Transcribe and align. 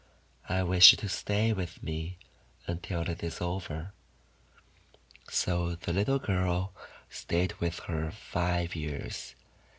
I 0.49 0.63
wish 0.63 0.93
you 0.93 0.97
to 0.97 1.07
stay 1.07 1.53
with 1.53 1.83
me 1.83 2.17
until 2.65 3.01
it 3.07 3.21
is 3.23 3.39
over." 3.39 3.93
So 5.29 5.75
the 5.75 5.93
little 5.93 6.17
girl 6.17 6.73
stayed 7.07 7.53
with 7.59 7.81
her 7.81 8.09
five 8.09 8.73
years. 8.75 9.35